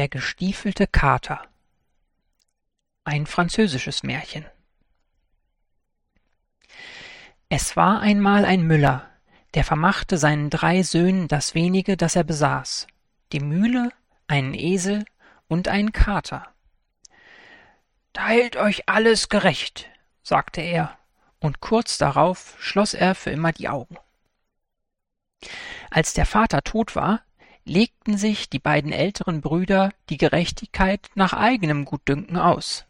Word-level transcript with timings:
Der 0.00 0.08
gestiefelte 0.08 0.86
Kater 0.86 1.42
Ein 3.04 3.26
französisches 3.26 4.02
Märchen 4.02 4.46
Es 7.50 7.76
war 7.76 8.00
einmal 8.00 8.46
ein 8.46 8.62
Müller, 8.62 9.10
der 9.52 9.62
vermachte 9.62 10.16
seinen 10.16 10.48
drei 10.48 10.82
Söhnen 10.84 11.28
das 11.28 11.54
wenige, 11.54 11.98
das 11.98 12.16
er 12.16 12.24
besaß, 12.24 12.86
die 13.32 13.40
Mühle, 13.40 13.90
einen 14.26 14.54
Esel 14.54 15.04
und 15.48 15.68
einen 15.68 15.92
Kater. 15.92 16.48
Teilt 18.14 18.56
euch 18.56 18.88
alles 18.88 19.28
gerecht, 19.28 19.90
sagte 20.22 20.62
er, 20.62 20.96
und 21.40 21.60
kurz 21.60 21.98
darauf 21.98 22.56
schloss 22.58 22.94
er 22.94 23.14
für 23.14 23.32
immer 23.32 23.52
die 23.52 23.68
Augen. 23.68 23.98
Als 25.90 26.14
der 26.14 26.24
Vater 26.24 26.62
tot 26.62 26.96
war, 26.96 27.22
legten 27.64 28.16
sich 28.16 28.48
die 28.48 28.58
beiden 28.58 28.92
älteren 28.92 29.40
Brüder 29.40 29.90
die 30.08 30.16
Gerechtigkeit 30.16 31.08
nach 31.14 31.32
eigenem 31.32 31.84
Gutdünken 31.84 32.36
aus. 32.36 32.86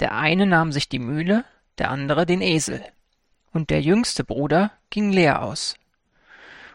Der 0.00 0.14
eine 0.14 0.46
nahm 0.46 0.72
sich 0.72 0.88
die 0.88 0.98
Mühle, 0.98 1.44
der 1.78 1.90
andere 1.90 2.26
den 2.26 2.42
Esel, 2.42 2.84
und 3.52 3.70
der 3.70 3.80
jüngste 3.80 4.24
Bruder 4.24 4.72
ging 4.90 5.12
leer 5.12 5.42
aus. 5.42 5.76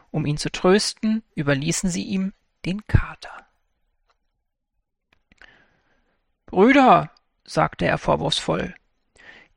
Um 0.10 0.26
ihn 0.26 0.38
zu 0.38 0.52
trösten, 0.52 1.24
überließen 1.36 1.90
sie 1.90 2.04
ihm 2.04 2.34
den 2.66 2.86
Kater. 2.88 3.46
Brüder, 6.46 7.12
sagte 7.46 7.86
er 7.86 7.98
vorwurfsvoll, 7.98 8.76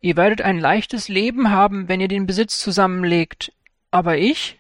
ihr 0.00 0.16
werdet 0.16 0.42
ein 0.42 0.58
leichtes 0.58 1.08
Leben 1.08 1.50
haben, 1.50 1.89
wenn 1.89 2.00
ihr 2.00 2.08
den 2.08 2.27
Besitz 2.27 2.58
zusammenlegt, 2.61 3.52
aber 3.91 4.16
ich? 4.16 4.58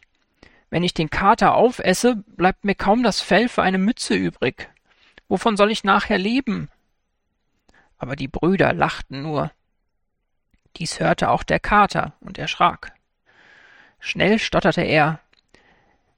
Wenn 0.74 0.82
ich 0.82 0.92
den 0.92 1.08
Kater 1.08 1.54
aufesse, 1.54 2.16
bleibt 2.26 2.64
mir 2.64 2.74
kaum 2.74 3.04
das 3.04 3.20
Fell 3.20 3.48
für 3.48 3.62
eine 3.62 3.78
Mütze 3.78 4.16
übrig. 4.16 4.68
Wovon 5.28 5.56
soll 5.56 5.70
ich 5.70 5.84
nachher 5.84 6.18
leben? 6.18 6.68
Aber 7.96 8.16
die 8.16 8.26
Brüder 8.26 8.72
lachten 8.72 9.22
nur. 9.22 9.52
Dies 10.76 10.98
hörte 10.98 11.30
auch 11.30 11.44
der 11.44 11.60
Kater 11.60 12.14
und 12.18 12.38
erschrak. 12.38 12.92
Schnell 14.00 14.40
stotterte 14.40 14.82
er. 14.82 15.20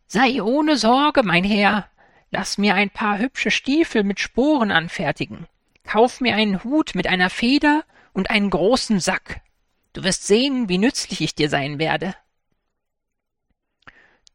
Sei 0.07 0.41
ohne 0.41 0.79
Sorge, 0.79 1.23
mein 1.23 1.45
Herr. 1.45 1.91
Lass 2.31 2.57
mir 2.57 2.77
ein 2.77 2.89
paar 2.89 3.19
hübsche 3.19 3.51
Stiefel 3.51 4.05
mit 4.05 4.21
Sporen 4.21 4.71
anfertigen. 4.71 5.47
Kauf 5.85 6.23
mir 6.23 6.35
einen 6.35 6.65
Hut 6.65 6.95
mit 6.95 7.09
einer 7.09 7.29
Feder 7.29 7.85
und 8.15 8.31
einen 8.31 8.49
großen 8.49 9.01
Sack. 9.01 9.43
Du 9.93 10.03
wirst 10.03 10.27
sehen, 10.27 10.71
wie 10.71 10.79
nützlich 10.79 11.21
ich 11.21 11.35
dir 11.35 11.51
sein 11.51 11.79
werde. 11.79 12.15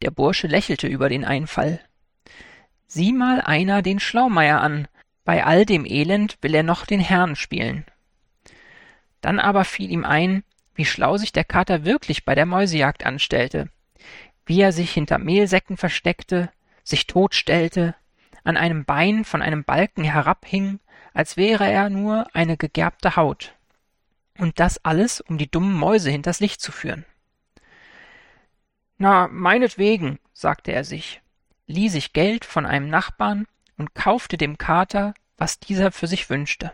Der 0.01 0.11
Bursche 0.11 0.47
lächelte 0.47 0.87
über 0.87 1.09
den 1.09 1.25
Einfall. 1.25 1.79
Sieh 2.87 3.13
mal 3.13 3.41
einer 3.41 3.81
den 3.81 3.99
Schlaumeier 3.99 4.61
an. 4.61 4.87
Bei 5.23 5.45
all 5.45 5.65
dem 5.65 5.85
Elend 5.85 6.37
will 6.41 6.55
er 6.55 6.63
noch 6.63 6.85
den 6.85 6.99
Herrn 6.99 7.35
spielen. 7.35 7.85
Dann 9.21 9.39
aber 9.39 9.63
fiel 9.63 9.91
ihm 9.91 10.03
ein, 10.03 10.43
wie 10.73 10.85
schlau 10.85 11.17
sich 11.17 11.31
der 11.31 11.43
Kater 11.43 11.85
wirklich 11.85 12.25
bei 12.25 12.33
der 12.33 12.45
Mäusejagd 12.45 13.05
anstellte, 13.05 13.69
wie 14.45 14.59
er 14.59 14.71
sich 14.71 14.91
hinter 14.91 15.19
Mehlsäcken 15.19 15.77
versteckte, 15.77 16.49
sich 16.83 17.05
totstellte, 17.05 17.95
an 18.43 18.57
einem 18.57 18.85
Bein 18.85 19.23
von 19.23 19.43
einem 19.43 19.63
Balken 19.63 20.03
herabhing, 20.03 20.79
als 21.13 21.37
wäre 21.37 21.69
er 21.69 21.89
nur 21.89 22.27
eine 22.33 22.57
gegerbte 22.57 23.15
Haut. 23.15 23.53
Und 24.39 24.59
das 24.59 24.83
alles, 24.83 25.21
um 25.21 25.37
die 25.37 25.51
dummen 25.51 25.73
Mäuse 25.73 26.09
hinters 26.09 26.39
Licht 26.39 26.61
zu 26.61 26.71
führen. 26.71 27.05
Na, 29.01 29.27
meinetwegen, 29.29 30.19
sagte 30.31 30.73
er 30.73 30.83
sich, 30.83 31.23
lieh 31.65 31.89
sich 31.89 32.13
Geld 32.13 32.45
von 32.45 32.67
einem 32.67 32.87
Nachbarn 32.87 33.47
und 33.75 33.95
kaufte 33.95 34.37
dem 34.37 34.59
Kater, 34.59 35.15
was 35.37 35.59
dieser 35.59 35.91
für 35.91 36.05
sich 36.05 36.29
wünschte. 36.29 36.71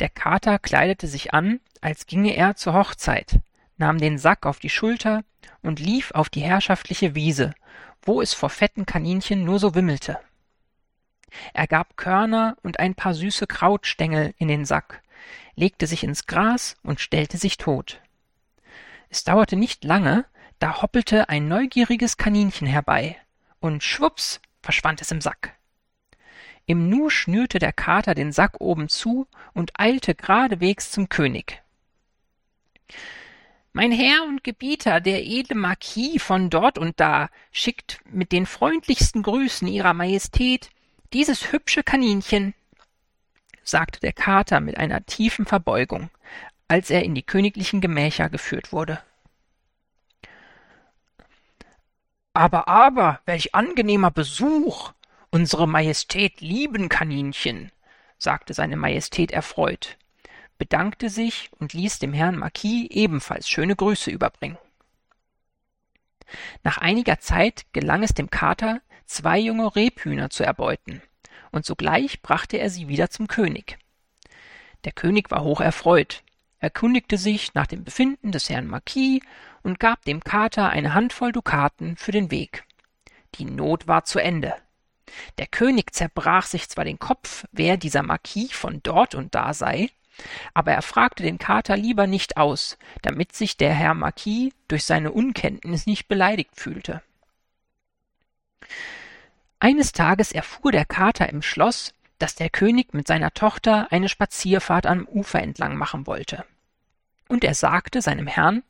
Der 0.00 0.08
Kater 0.08 0.58
kleidete 0.58 1.06
sich 1.06 1.32
an, 1.32 1.60
als 1.80 2.06
ginge 2.06 2.34
er 2.34 2.56
zur 2.56 2.74
Hochzeit, 2.74 3.38
nahm 3.76 3.98
den 3.98 4.18
Sack 4.18 4.44
auf 4.44 4.58
die 4.58 4.70
Schulter 4.70 5.22
und 5.62 5.78
lief 5.78 6.10
auf 6.10 6.28
die 6.28 6.42
herrschaftliche 6.42 7.14
Wiese, 7.14 7.54
wo 8.02 8.20
es 8.20 8.34
vor 8.34 8.50
fetten 8.50 8.86
Kaninchen 8.86 9.44
nur 9.44 9.60
so 9.60 9.76
wimmelte. 9.76 10.18
Er 11.54 11.68
gab 11.68 11.96
Körner 11.96 12.56
und 12.64 12.80
ein 12.80 12.96
paar 12.96 13.14
süße 13.14 13.46
Krautstängel 13.46 14.34
in 14.38 14.48
den 14.48 14.64
Sack, 14.64 15.00
legte 15.54 15.86
sich 15.86 16.02
ins 16.02 16.26
Gras 16.26 16.74
und 16.82 16.98
stellte 16.98 17.38
sich 17.38 17.56
tot. 17.56 18.00
Es 19.12 19.24
dauerte 19.24 19.56
nicht 19.56 19.84
lange, 19.84 20.24
da 20.58 20.80
hoppelte 20.80 21.28
ein 21.28 21.46
neugieriges 21.46 22.16
Kaninchen 22.16 22.66
herbei, 22.66 23.18
und 23.60 23.84
schwups 23.84 24.40
verschwand 24.62 25.02
es 25.02 25.10
im 25.10 25.20
Sack. 25.20 25.54
Im 26.64 26.88
Nu 26.88 27.10
schnürte 27.10 27.58
der 27.58 27.74
Kater 27.74 28.14
den 28.14 28.32
Sack 28.32 28.58
oben 28.58 28.88
zu 28.88 29.26
und 29.52 29.78
eilte 29.78 30.14
geradewegs 30.14 30.90
zum 30.90 31.10
König. 31.10 31.60
Mein 33.74 33.92
Herr 33.92 34.22
und 34.22 34.44
Gebieter, 34.44 35.02
der 35.02 35.26
edle 35.26 35.56
Marquis 35.56 36.22
von 36.22 36.48
dort 36.48 36.78
und 36.78 36.98
da, 36.98 37.28
schickt 37.50 38.00
mit 38.10 38.32
den 38.32 38.46
freundlichsten 38.46 39.22
Grüßen 39.22 39.68
Ihrer 39.68 39.92
Majestät 39.92 40.70
dieses 41.12 41.52
hübsche 41.52 41.82
Kaninchen, 41.82 42.54
sagte 43.62 44.00
der 44.00 44.14
Kater 44.14 44.60
mit 44.60 44.78
einer 44.78 45.04
tiefen 45.04 45.44
Verbeugung, 45.44 46.08
als 46.72 46.88
er 46.88 47.04
in 47.04 47.14
die 47.14 47.22
königlichen 47.22 47.82
Gemächer 47.82 48.30
geführt 48.30 48.72
wurde. 48.72 48.98
Aber, 52.32 52.66
aber, 52.66 53.20
welch 53.26 53.54
angenehmer 53.54 54.10
Besuch! 54.10 54.92
Unsere 55.28 55.68
Majestät 55.68 56.40
lieben 56.40 56.88
Kaninchen, 56.88 57.70
sagte 58.16 58.54
seine 58.54 58.78
Majestät 58.78 59.32
erfreut, 59.32 59.98
bedankte 60.56 61.10
sich 61.10 61.50
und 61.58 61.74
ließ 61.74 61.98
dem 61.98 62.14
Herrn 62.14 62.38
Marquis 62.38 62.86
ebenfalls 62.88 63.50
schöne 63.50 63.76
Grüße 63.76 64.10
überbringen. 64.10 64.56
Nach 66.62 66.78
einiger 66.78 67.18
Zeit 67.18 67.66
gelang 67.74 68.02
es 68.02 68.14
dem 68.14 68.30
Kater, 68.30 68.80
zwei 69.04 69.38
junge 69.38 69.76
Rebhühner 69.76 70.30
zu 70.30 70.42
erbeuten, 70.42 71.02
und 71.50 71.66
sogleich 71.66 72.22
brachte 72.22 72.56
er 72.56 72.70
sie 72.70 72.88
wieder 72.88 73.10
zum 73.10 73.26
König. 73.26 73.76
Der 74.84 74.92
König 74.92 75.30
war 75.30 75.42
hoch 75.42 75.60
erfreut, 75.60 76.22
erkundigte 76.62 77.18
sich 77.18 77.54
nach 77.54 77.66
dem 77.66 77.84
Befinden 77.84 78.30
des 78.30 78.48
Herrn 78.48 78.68
Marquis 78.68 79.20
und 79.62 79.80
gab 79.80 80.04
dem 80.04 80.22
Kater 80.22 80.70
eine 80.70 80.94
Handvoll 80.94 81.32
Dukaten 81.32 81.96
für 81.96 82.12
den 82.12 82.30
Weg. 82.30 82.64
Die 83.34 83.44
Not 83.44 83.88
war 83.88 84.04
zu 84.04 84.20
Ende. 84.20 84.54
Der 85.38 85.48
König 85.48 85.92
zerbrach 85.92 86.46
sich 86.46 86.68
zwar 86.68 86.84
den 86.84 87.00
Kopf, 87.00 87.44
wer 87.50 87.76
dieser 87.76 88.02
Marquis 88.02 88.52
von 88.52 88.80
dort 88.82 89.14
und 89.14 89.34
da 89.34 89.52
sei, 89.52 89.90
aber 90.54 90.72
er 90.72 90.82
fragte 90.82 91.24
den 91.24 91.38
Kater 91.38 91.76
lieber 91.76 92.06
nicht 92.06 92.36
aus, 92.36 92.78
damit 93.02 93.34
sich 93.34 93.56
der 93.56 93.74
Herr 93.74 93.94
Marquis 93.94 94.52
durch 94.68 94.84
seine 94.84 95.10
Unkenntnis 95.10 95.86
nicht 95.86 96.06
beleidigt 96.06 96.52
fühlte. 96.54 97.02
Eines 99.58 99.92
Tages 99.92 100.30
erfuhr 100.30 100.70
der 100.70 100.84
Kater 100.84 101.28
im 101.28 101.42
Schloss, 101.42 101.94
dass 102.18 102.36
der 102.36 102.50
König 102.50 102.94
mit 102.94 103.08
seiner 103.08 103.34
Tochter 103.34 103.90
eine 103.90 104.08
Spazierfahrt 104.08 104.86
am 104.86 105.06
Ufer 105.06 105.42
entlang 105.42 105.76
machen 105.76 106.06
wollte. 106.06 106.44
Und 107.32 107.44
er 107.44 107.54
sagte 107.54 108.02
seinem 108.02 108.26
Herrn 108.26 108.62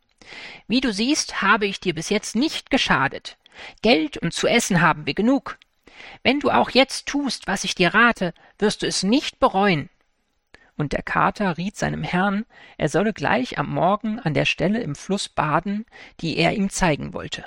Wie 0.69 0.81
du 0.81 0.93
siehst, 0.93 1.43
habe 1.43 1.67
ich 1.67 1.81
dir 1.81 1.97
bis 1.97 2.11
jetzt 2.11 2.37
nicht 2.37 2.71
geschadet. 2.71 3.37
Geld 3.83 4.19
und 4.19 4.33
zu 4.33 4.47
essen 4.47 4.81
haben 4.81 5.05
wir 5.05 5.15
genug. 5.15 5.59
Wenn 6.23 6.39
du 6.39 6.49
auch 6.49 6.71
jetzt 6.71 7.07
tust, 7.07 7.49
was 7.49 7.65
ich 7.65 7.75
dir 7.75 7.93
rate, 7.93 8.33
wirst 8.61 8.83
du 8.83 8.87
es 8.87 9.03
nicht 9.03 9.41
bereuen. 9.41 9.91
Und 10.77 10.93
der 10.93 11.03
Kater 11.03 11.59
riet 11.59 11.77
seinem 11.77 12.05
Herrn, 12.05 12.47
er 12.79 12.89
solle 12.89 13.13
gleich 13.13 13.59
am 13.59 13.69
Morgen 13.69 14.21
an 14.21 14.33
der 14.33 14.45
Stelle 14.45 14.81
im 14.81 14.95
Fluss 14.95 15.29
baden, 15.29 15.85
die 16.21 16.37
er 16.37 16.53
ihm 16.53 16.71
zeigen 16.71 17.15
wollte. 17.15 17.45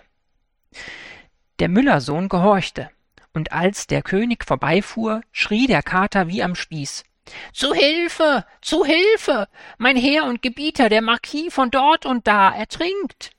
Der 1.60 1.70
Müllersohn 1.70 2.28
gehorchte, 2.28 2.90
und 3.32 3.54
als 3.54 3.88
der 3.88 4.02
König 4.02 4.44
vorbeifuhr, 4.44 5.22
schrie 5.32 5.68
der 5.68 5.82
Kater 5.82 6.28
wie 6.28 6.44
am 6.44 6.56
Spieß. 6.56 7.06
Zu 7.54 7.74
Hilfe, 7.74 8.46
zu 8.62 8.86
Hilfe! 8.86 9.48
Mein 9.78 9.98
Herr 9.98 10.26
und 10.26 10.42
Gebieter, 10.42 10.90
der 10.90 11.02
Marquis 11.02 11.54
von 11.54 11.72
dort 11.72 12.06
und 12.06 12.28
da, 12.28 12.54
ertrinkt! 12.54 13.32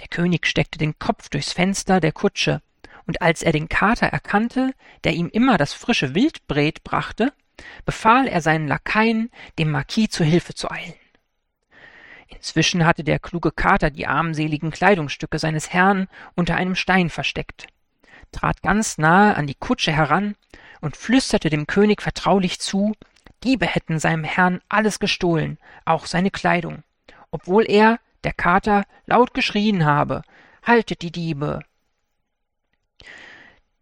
Der 0.00 0.08
König 0.08 0.46
steckte 0.46 0.78
den 0.78 0.98
Kopf 0.98 1.28
durchs 1.28 1.52
Fenster 1.52 2.00
der 2.00 2.12
Kutsche, 2.12 2.62
und 3.06 3.22
als 3.22 3.42
er 3.42 3.52
den 3.52 3.68
Kater 3.68 4.06
erkannte, 4.06 4.74
der 5.04 5.12
ihm 5.12 5.28
immer 5.28 5.56
das 5.56 5.72
frische 5.72 6.14
Wildbret 6.14 6.82
brachte, 6.84 7.32
befahl 7.84 8.26
er 8.26 8.40
seinen 8.40 8.66
Lakaien, 8.66 9.30
dem 9.58 9.70
Marquis 9.70 10.10
zu 10.10 10.24
Hilfe 10.24 10.54
zu 10.54 10.70
eilen. 10.70 10.94
Inzwischen 12.28 12.84
hatte 12.84 13.04
der 13.04 13.20
kluge 13.20 13.52
Kater 13.52 13.90
die 13.90 14.06
armseligen 14.06 14.70
Kleidungsstücke 14.70 15.38
seines 15.38 15.72
Herrn 15.72 16.08
unter 16.34 16.56
einem 16.56 16.74
Stein 16.74 17.10
versteckt, 17.10 17.68
trat 18.32 18.62
ganz 18.62 18.98
nahe 18.98 19.36
an 19.36 19.46
die 19.46 19.54
Kutsche 19.54 19.92
heran 19.92 20.34
und 20.84 20.96
flüsterte 20.96 21.48
dem 21.48 21.66
König 21.66 22.02
vertraulich 22.02 22.60
zu, 22.60 22.92
Diebe 23.42 23.66
hätten 23.66 23.98
seinem 23.98 24.22
Herrn 24.22 24.60
alles 24.68 24.98
gestohlen, 24.98 25.58
auch 25.84 26.06
seine 26.06 26.30
Kleidung, 26.30 26.82
obwohl 27.30 27.64
er, 27.68 27.98
der 28.22 28.32
Kater, 28.32 28.84
laut 29.06 29.34
geschrien 29.34 29.84
habe, 29.84 30.22
Haltet 30.62 31.02
die 31.02 31.10
Diebe, 31.10 31.60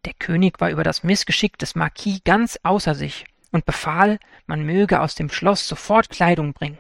Der 0.04 0.14
König 0.14 0.60
war 0.60 0.70
über 0.70 0.82
das 0.82 1.04
Missgeschick 1.04 1.58
des 1.58 1.76
Marquis 1.76 2.22
ganz 2.25 2.58
außer 2.64 2.96
sich 2.96 3.25
und 3.52 3.66
befahl, 3.66 4.19
man 4.46 4.64
möge 4.64 5.00
aus 5.00 5.14
dem 5.14 5.31
Schloss 5.31 5.69
sofort 5.69 6.10
Kleidung 6.10 6.54
bringen. 6.54 6.78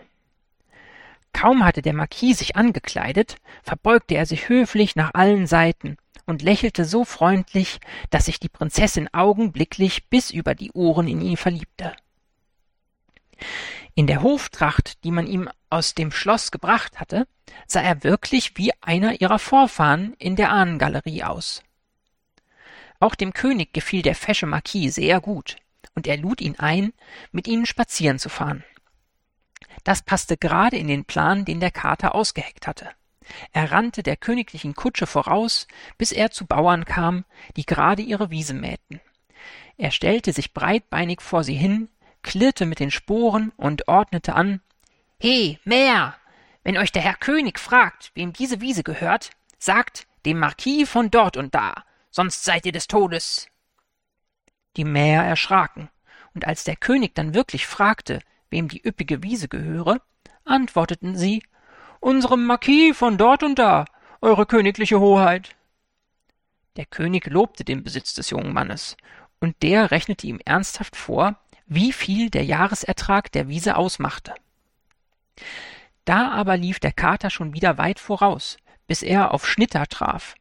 Kaum 1.32 1.64
hatte 1.64 1.82
der 1.82 1.94
Marquis 1.94 2.38
sich 2.38 2.56
angekleidet, 2.56 3.36
verbeugte 3.62 4.14
er 4.14 4.26
sich 4.26 4.48
höflich 4.48 4.96
nach 4.96 5.14
allen 5.14 5.46
Seiten 5.46 5.96
und 6.26 6.42
lächelte 6.42 6.84
so 6.84 7.04
freundlich, 7.04 7.80
dass 8.10 8.26
sich 8.26 8.40
die 8.40 8.48
Prinzessin 8.48 9.12
augenblicklich 9.12 10.08
bis 10.08 10.30
über 10.30 10.54
die 10.54 10.72
Ohren 10.72 11.08
in 11.08 11.20
ihn 11.20 11.36
verliebte. 11.36 11.94
In 13.94 14.06
der 14.06 14.22
Hoftracht, 14.22 15.04
die 15.04 15.10
man 15.10 15.26
ihm 15.26 15.48
aus 15.68 15.94
dem 15.94 16.12
Schloss 16.12 16.50
gebracht 16.50 17.00
hatte, 17.00 17.26
sah 17.66 17.82
er 17.82 18.04
wirklich 18.04 18.56
wie 18.56 18.72
einer 18.80 19.20
ihrer 19.20 19.38
Vorfahren 19.38 20.14
in 20.18 20.36
der 20.36 20.50
Ahnengalerie 20.50 21.24
aus. 21.24 21.62
Auch 23.00 23.14
dem 23.14 23.32
König 23.32 23.72
gefiel 23.72 24.02
der 24.02 24.14
fesche 24.14 24.46
Marquis 24.46 24.94
sehr 24.94 25.20
gut, 25.20 25.56
und 25.94 26.06
er 26.06 26.16
lud 26.16 26.40
ihn 26.40 26.58
ein, 26.58 26.92
mit 27.32 27.48
ihnen 27.48 27.66
spazieren 27.66 28.18
zu 28.18 28.28
fahren. 28.28 28.64
Das 29.84 30.02
passte 30.02 30.36
gerade 30.36 30.76
in 30.76 30.86
den 30.86 31.04
Plan, 31.04 31.44
den 31.44 31.60
der 31.60 31.70
Kater 31.70 32.14
ausgeheckt 32.14 32.66
hatte. 32.66 32.90
Er 33.52 33.72
rannte 33.72 34.02
der 34.02 34.16
königlichen 34.16 34.74
Kutsche 34.74 35.06
voraus, 35.06 35.66
bis 35.98 36.12
er 36.12 36.30
zu 36.30 36.46
Bauern 36.46 36.84
kam, 36.84 37.24
die 37.56 37.66
gerade 37.66 38.02
ihre 38.02 38.30
Wiese 38.30 38.54
mähten. 38.54 39.00
Er 39.76 39.90
stellte 39.90 40.32
sich 40.32 40.52
breitbeinig 40.52 41.20
vor 41.20 41.44
sie 41.44 41.54
hin, 41.54 41.88
klirrte 42.22 42.66
mit 42.66 42.78
den 42.80 42.90
Sporen 42.90 43.52
und 43.56 43.88
ordnete 43.88 44.34
an 44.34 44.60
He, 45.18 45.58
Mäher! 45.64 46.16
Wenn 46.64 46.78
euch 46.78 46.92
der 46.92 47.02
Herr 47.02 47.14
König 47.14 47.58
fragt, 47.58 48.12
wem 48.14 48.32
diese 48.32 48.60
Wiese 48.60 48.82
gehört, 48.82 49.30
sagt 49.58 50.06
dem 50.24 50.38
Marquis 50.38 50.88
von 50.88 51.10
dort 51.10 51.36
und 51.36 51.54
da, 51.54 51.84
sonst 52.10 52.44
seid 52.44 52.66
ihr 52.66 52.72
des 52.72 52.86
Todes. 52.86 53.48
Die 54.76 54.84
Mäher 54.84 55.22
erschraken, 55.22 55.90
und 56.34 56.46
als 56.46 56.64
der 56.64 56.76
König 56.76 57.14
dann 57.14 57.34
wirklich 57.34 57.66
fragte, 57.66 58.20
wem 58.50 58.68
die 58.68 58.86
üppige 58.86 59.22
Wiese 59.22 59.48
gehöre, 59.48 60.00
antworteten 60.44 61.16
sie 61.16 61.42
Unserem 62.02 62.46
Marquis 62.46 62.96
von 62.96 63.16
dort 63.16 63.44
und 63.44 63.60
da, 63.60 63.84
Eure 64.20 64.44
königliche 64.44 64.98
Hoheit. 64.98 65.54
Der 66.74 66.84
König 66.84 67.28
lobte 67.28 67.62
den 67.62 67.84
Besitz 67.84 68.12
des 68.12 68.30
jungen 68.30 68.52
Mannes, 68.52 68.96
und 69.38 69.54
der 69.62 69.92
rechnete 69.92 70.26
ihm 70.26 70.40
ernsthaft 70.44 70.96
vor, 70.96 71.36
wie 71.66 71.92
viel 71.92 72.28
der 72.28 72.44
Jahresertrag 72.44 73.30
der 73.30 73.46
Wiese 73.46 73.76
ausmachte. 73.76 74.34
Da 76.04 76.32
aber 76.32 76.56
lief 76.56 76.80
der 76.80 76.90
Kater 76.90 77.30
schon 77.30 77.54
wieder 77.54 77.78
weit 77.78 78.00
voraus, 78.00 78.56
bis 78.88 79.04
er 79.04 79.32
auf 79.32 79.46
Schnitter 79.46 79.86
traf. 79.86 80.34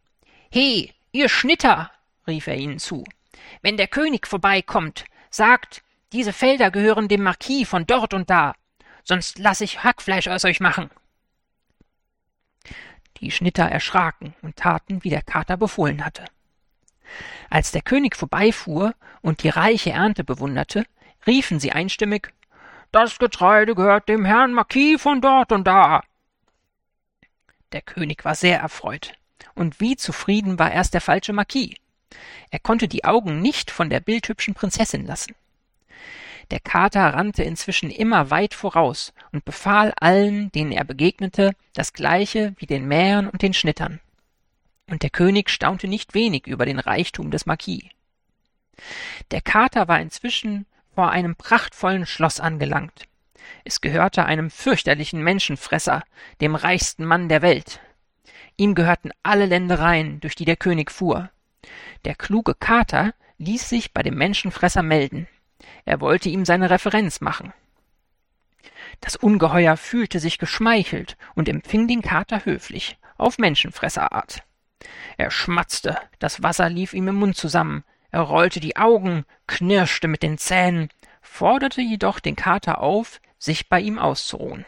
He, 0.49 0.91
ihr 1.11 1.29
Schnitter, 1.29 1.91
rief 2.25 2.47
er 2.47 2.57
ihnen 2.57 2.79
zu, 2.79 3.03
wenn 3.61 3.77
der 3.77 3.87
König 3.87 4.25
vorbeikommt, 4.25 5.05
sagt, 5.29 5.83
diese 6.11 6.33
Felder 6.33 6.71
gehören 6.71 7.07
dem 7.07 7.21
Marquis 7.21 7.69
von 7.69 7.85
dort 7.85 8.15
und 8.15 8.31
da, 8.31 8.55
sonst 9.03 9.37
lass 9.37 9.61
ich 9.61 9.83
Hackfleisch 9.83 10.27
aus 10.27 10.43
euch 10.43 10.59
machen. 10.59 10.89
Die 13.21 13.31
Schnitter 13.31 13.63
erschraken 13.65 14.33
und 14.41 14.55
taten, 14.55 15.03
wie 15.03 15.09
der 15.09 15.21
Kater 15.21 15.55
befohlen 15.55 16.03
hatte. 16.03 16.25
Als 17.49 17.71
der 17.71 17.81
König 17.81 18.15
vorbeifuhr 18.15 18.95
und 19.21 19.43
die 19.43 19.49
reiche 19.49 19.91
Ernte 19.91 20.23
bewunderte, 20.23 20.85
riefen 21.27 21.59
sie 21.59 21.71
einstimmig 21.71 22.33
Das 22.91 23.19
Getreide 23.19 23.75
gehört 23.75 24.09
dem 24.09 24.25
Herrn 24.25 24.53
Marquis 24.53 25.01
von 25.01 25.21
dort 25.21 25.51
und 25.51 25.65
da. 25.65 26.03
Der 27.71 27.81
König 27.81 28.25
war 28.25 28.35
sehr 28.35 28.59
erfreut, 28.59 29.13
und 29.55 29.79
wie 29.79 29.95
zufrieden 29.95 30.59
war 30.59 30.71
erst 30.71 30.93
der 30.93 31.01
falsche 31.01 31.31
Marquis. 31.31 31.75
Er 32.49 32.59
konnte 32.59 32.87
die 32.87 33.05
Augen 33.05 33.39
nicht 33.39 33.71
von 33.71 33.89
der 33.89 34.01
bildhübschen 34.01 34.55
Prinzessin 34.55 35.05
lassen. 35.05 35.35
Der 36.49 36.59
Kater 36.59 37.13
rannte 37.13 37.43
inzwischen 37.43 37.89
immer 37.91 38.31
weit 38.31 38.53
voraus 38.53 39.13
und 39.31 39.45
befahl 39.45 39.93
allen, 39.99 40.51
denen 40.51 40.71
er 40.71 40.83
begegnete, 40.83 41.53
das 41.73 41.93
gleiche 41.93 42.53
wie 42.57 42.65
den 42.65 42.87
Mähern 42.87 43.27
und 43.27 43.41
den 43.41 43.53
Schnittern. 43.53 43.99
Und 44.89 45.03
der 45.03 45.09
König 45.09 45.49
staunte 45.49 45.87
nicht 45.87 46.13
wenig 46.13 46.47
über 46.47 46.65
den 46.65 46.79
Reichtum 46.79 47.31
des 47.31 47.45
Marquis. 47.45 47.83
Der 49.31 49.41
Kater 49.41 49.87
war 49.87 50.01
inzwischen 50.01 50.65
vor 50.93 51.11
einem 51.11 51.35
prachtvollen 51.35 52.05
Schloss 52.05 52.39
angelangt. 52.39 53.07
Es 53.63 53.81
gehörte 53.81 54.25
einem 54.25 54.49
fürchterlichen 54.49 55.23
Menschenfresser, 55.23 56.03
dem 56.41 56.55
reichsten 56.55 57.05
Mann 57.05 57.29
der 57.29 57.41
Welt. 57.41 57.79
Ihm 58.57 58.75
gehörten 58.75 59.11
alle 59.23 59.45
Ländereien, 59.45 60.19
durch 60.19 60.35
die 60.35 60.45
der 60.45 60.57
König 60.57 60.91
fuhr. 60.91 61.29
Der 62.05 62.15
kluge 62.15 62.55
Kater 62.55 63.13
ließ 63.37 63.69
sich 63.69 63.93
bei 63.93 64.03
dem 64.03 64.15
Menschenfresser 64.15 64.83
melden. 64.83 65.27
Er 65.85 66.01
wollte 66.01 66.29
ihm 66.29 66.45
seine 66.45 66.69
Referenz 66.69 67.21
machen. 67.21 67.53
Das 68.99 69.15
Ungeheuer 69.15 69.77
fühlte 69.77 70.19
sich 70.19 70.37
geschmeichelt 70.37 71.17
und 71.35 71.49
empfing 71.49 71.87
den 71.87 72.01
Kater 72.01 72.45
höflich, 72.45 72.97
auf 73.17 73.37
Menschenfresserart. 73.37 74.43
Er 75.17 75.31
schmatzte, 75.31 75.97
das 76.19 76.43
Wasser 76.43 76.69
lief 76.69 76.93
ihm 76.93 77.07
im 77.07 77.15
Mund 77.15 77.35
zusammen, 77.35 77.83
er 78.11 78.21
rollte 78.21 78.59
die 78.59 78.75
Augen, 78.75 79.25
knirschte 79.47 80.07
mit 80.07 80.21
den 80.21 80.37
Zähnen, 80.37 80.89
forderte 81.21 81.81
jedoch 81.81 82.19
den 82.19 82.35
Kater 82.35 82.81
auf, 82.81 83.21
sich 83.37 83.69
bei 83.69 83.79
ihm 83.79 83.97
auszuruhen. 83.97 84.65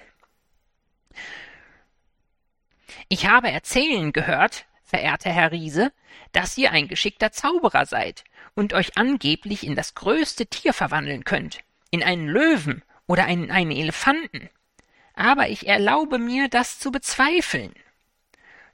Ich 3.09 3.27
habe 3.27 3.51
erzählen 3.51 4.13
gehört, 4.13 4.65
verehrter 4.83 5.31
Herr 5.31 5.51
Riese, 5.51 5.91
dass 6.31 6.57
ihr 6.57 6.71
ein 6.71 6.87
geschickter 6.87 7.31
Zauberer 7.31 7.85
seid 7.85 8.23
und 8.55 8.73
euch 8.73 8.97
angeblich 8.97 9.65
in 9.65 9.75
das 9.75 9.95
größte 9.95 10.47
Tier 10.47 10.73
verwandeln 10.73 11.23
könnt, 11.23 11.59
in 11.91 12.03
einen 12.03 12.27
Löwen 12.27 12.83
oder 13.07 13.27
in 13.27 13.51
einen 13.51 13.71
Elefanten. 13.71 14.49
Aber 15.15 15.49
ich 15.49 15.67
erlaube 15.67 16.19
mir, 16.19 16.49
das 16.49 16.79
zu 16.79 16.91
bezweifeln. 16.91 17.73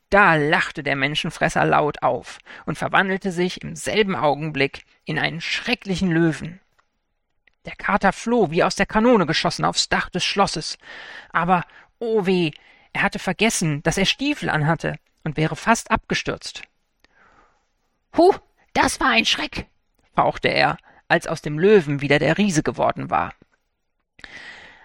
Da 0.10 0.36
lachte 0.36 0.82
der 0.82 0.96
Menschenfresser 0.96 1.66
laut 1.66 2.02
auf 2.02 2.40
und 2.66 2.78
verwandelte 2.78 3.32
sich 3.32 3.62
im 3.62 3.76
selben 3.76 4.16
Augenblick 4.16 4.86
in 5.06 5.20
einen 5.20 5.42
schrecklichen 5.42 6.12
Löwen. 6.12 6.60
Der 7.66 7.76
Kater 7.76 8.14
floh 8.14 8.50
wie 8.50 8.64
aus 8.64 8.76
der 8.76 8.86
Kanone 8.86 9.26
geschossen 9.26 9.66
aufs 9.66 9.90
Dach 9.90 10.10
des 10.10 10.24
Schlosses, 10.24 10.78
aber 11.32 11.66
oh 12.00 12.26
weh, 12.26 12.52
er 12.94 13.04
hatte 13.04 13.20
vergessen, 13.20 13.84
dass 13.84 13.98
er 13.98 14.06
Stiefel 14.06 14.50
anhatte 14.50 14.96
und 15.24 15.38
wäre 15.38 15.56
fast 15.56 15.92
abgestürzt. 15.92 16.64
Huh, 18.18 18.34
das 18.74 19.00
war 19.00 19.10
ein 19.10 19.26
Schreck, 19.26 19.68
fauchte 20.16 20.50
er, 20.50 20.78
als 21.08 21.28
aus 21.28 21.42
dem 21.42 21.58
Löwen 21.60 22.02
wieder 22.02 22.20
der 22.20 22.38
Riese 22.38 22.64
geworden 22.64 23.10
war. 23.10 23.34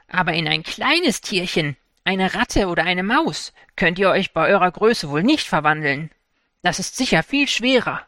Aber 0.09 0.33
in 0.33 0.49
ein 0.49 0.63
kleines 0.63 1.21
Tierchen, 1.21 1.77
eine 2.05 2.35
Ratte 2.35 2.69
oder 2.69 2.85
eine 2.85 3.03
Maus, 3.03 3.53
könnt 3.77 3.99
ihr 3.99 4.11
euch 4.11 4.33
bei 4.33 4.49
eurer 4.49 4.71
Größe 4.71 5.11
wohl 5.11 5.23
nicht 5.23 5.49
verwandeln. 5.49 6.11
Das 6.63 6.79
ist 6.79 6.97
sicher 6.97 7.23
viel 7.23 7.49
schwerer. 7.49 8.07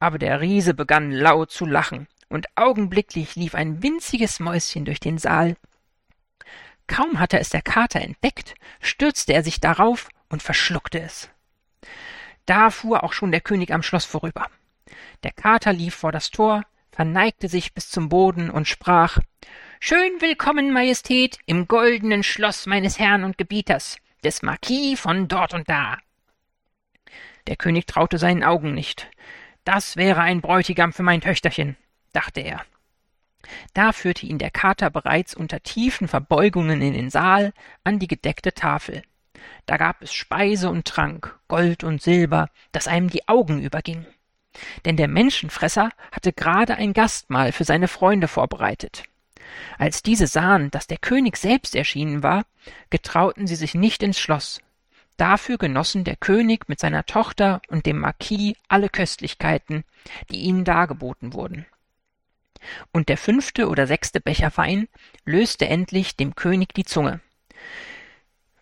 Aber 0.00 0.18
der 0.18 0.40
Riese 0.40 0.74
begann 0.74 1.10
laut 1.10 1.50
zu 1.50 1.66
lachen, 1.66 2.08
und 2.28 2.46
augenblicklich 2.56 3.36
lief 3.36 3.54
ein 3.54 3.82
winziges 3.82 4.38
Mäuschen 4.38 4.84
durch 4.84 5.00
den 5.00 5.18
Saal. 5.18 5.56
Kaum 6.86 7.18
hatte 7.20 7.38
es 7.38 7.50
der 7.50 7.62
Kater 7.62 8.00
entdeckt, 8.00 8.54
stürzte 8.80 9.32
er 9.32 9.42
sich 9.42 9.60
darauf 9.60 10.08
und 10.28 10.42
verschluckte 10.42 11.00
es. 11.00 11.28
Da 12.48 12.70
fuhr 12.70 13.04
auch 13.04 13.12
schon 13.12 13.30
der 13.30 13.42
König 13.42 13.74
am 13.74 13.82
Schloss 13.82 14.06
vorüber. 14.06 14.46
Der 15.22 15.32
Kater 15.32 15.74
lief 15.74 15.94
vor 15.94 16.12
das 16.12 16.30
Tor, 16.30 16.64
verneigte 16.90 17.46
sich 17.46 17.74
bis 17.74 17.90
zum 17.90 18.08
Boden 18.08 18.48
und 18.48 18.66
sprach 18.66 19.18
Schön 19.80 20.12
willkommen, 20.20 20.72
Majestät, 20.72 21.38
im 21.44 21.68
goldenen 21.68 22.22
Schloss 22.22 22.64
meines 22.64 22.98
Herrn 22.98 23.24
und 23.24 23.36
Gebieters, 23.36 23.98
des 24.24 24.40
Marquis 24.40 24.98
von 24.98 25.28
dort 25.28 25.52
und 25.52 25.68
da. 25.68 25.98
Der 27.48 27.56
König 27.56 27.86
traute 27.86 28.16
seinen 28.16 28.42
Augen 28.42 28.72
nicht. 28.72 29.10
Das 29.64 29.98
wäre 29.98 30.22
ein 30.22 30.40
Bräutigam 30.40 30.94
für 30.94 31.02
mein 31.02 31.20
Töchterchen, 31.20 31.76
dachte 32.14 32.40
er. 32.40 32.64
Da 33.74 33.92
führte 33.92 34.24
ihn 34.24 34.38
der 34.38 34.50
Kater 34.50 34.88
bereits 34.88 35.34
unter 35.34 35.62
tiefen 35.62 36.08
Verbeugungen 36.08 36.80
in 36.80 36.94
den 36.94 37.10
Saal 37.10 37.52
an 37.84 37.98
die 37.98 38.08
gedeckte 38.08 38.54
Tafel. 38.54 39.02
Da 39.66 39.76
gab 39.76 40.02
es 40.02 40.12
Speise 40.12 40.70
und 40.70 40.86
Trank, 40.86 41.38
Gold 41.48 41.84
und 41.84 42.02
Silber, 42.02 42.48
dass 42.72 42.88
einem 42.88 43.10
die 43.10 43.28
Augen 43.28 43.60
überging. 43.60 44.06
Denn 44.84 44.96
der 44.96 45.08
Menschenfresser 45.08 45.90
hatte 46.12 46.32
gerade 46.32 46.76
ein 46.76 46.92
Gastmahl 46.92 47.52
für 47.52 47.64
seine 47.64 47.88
Freunde 47.88 48.28
vorbereitet. 48.28 49.04
Als 49.78 50.02
diese 50.02 50.26
sahen, 50.26 50.70
dass 50.70 50.86
der 50.86 50.98
König 50.98 51.36
selbst 51.36 51.74
erschienen 51.74 52.22
war, 52.22 52.44
getrauten 52.90 53.46
sie 53.46 53.56
sich 53.56 53.74
nicht 53.74 54.02
ins 54.02 54.18
Schloss. 54.18 54.60
Dafür 55.16 55.58
genossen 55.58 56.04
der 56.04 56.16
König 56.16 56.68
mit 56.68 56.78
seiner 56.78 57.04
Tochter 57.04 57.60
und 57.68 57.86
dem 57.86 57.98
Marquis 57.98 58.54
alle 58.68 58.88
Köstlichkeiten, 58.88 59.84
die 60.30 60.40
ihnen 60.40 60.64
dargeboten 60.64 61.32
wurden. 61.32 61.66
Und 62.92 63.08
der 63.08 63.16
fünfte 63.16 63.68
oder 63.68 63.86
sechste 63.86 64.20
Becher 64.20 64.52
Wein 64.56 64.88
löste 65.24 65.68
endlich 65.68 66.16
dem 66.16 66.34
König 66.34 66.74
die 66.74 66.84
Zunge. 66.84 67.20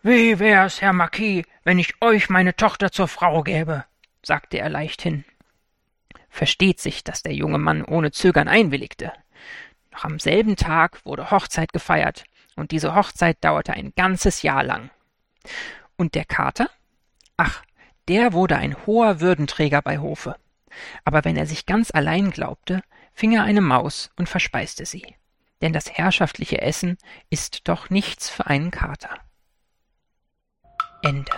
Wie 0.03 0.37
wär's, 0.37 0.81
Herr 0.81 0.93
Marquis, 0.93 1.43
wenn 1.63 1.79
ich 1.79 2.01
euch 2.01 2.29
meine 2.29 2.55
Tochter 2.55 2.91
zur 2.91 3.07
Frau 3.07 3.41
gäbe, 3.41 3.85
sagte 4.21 4.59
er 4.59 4.69
leichthin. 4.69 5.25
versteht 6.29 6.79
sich, 6.79 7.03
dass 7.03 7.23
der 7.23 7.33
junge 7.33 7.57
Mann 7.57 7.83
ohne 7.83 8.11
Zögern 8.11 8.47
einwilligte. 8.47 9.11
Noch 9.91 10.05
am 10.05 10.19
selben 10.19 10.55
Tag 10.55 11.03
wurde 11.03 11.31
Hochzeit 11.31 11.73
gefeiert, 11.73 12.25
und 12.55 12.71
diese 12.71 12.93
Hochzeit 12.93 13.37
dauerte 13.41 13.73
ein 13.73 13.93
ganzes 13.95 14.43
Jahr 14.43 14.63
lang. 14.63 14.91
Und 15.95 16.13
der 16.13 16.25
Kater? 16.25 16.69
Ach, 17.37 17.63
der 18.07 18.33
wurde 18.33 18.57
ein 18.57 18.75
hoher 18.85 19.19
Würdenträger 19.19 19.81
bei 19.81 19.97
Hofe. 19.97 20.35
Aber 21.05 21.25
wenn 21.25 21.37
er 21.37 21.47
sich 21.47 21.65
ganz 21.65 21.89
allein 21.89 22.29
glaubte, 22.29 22.83
fing 23.13 23.33
er 23.33 23.43
eine 23.43 23.61
Maus 23.61 24.11
und 24.15 24.29
verspeiste 24.29 24.85
sie. 24.85 25.15
Denn 25.61 25.73
das 25.73 25.91
herrschaftliche 25.91 26.61
Essen 26.61 26.97
ist 27.31 27.67
doch 27.67 27.89
nichts 27.89 28.29
für 28.29 28.45
einen 28.45 28.69
Kater. 28.69 29.19
Ende. 31.07 31.31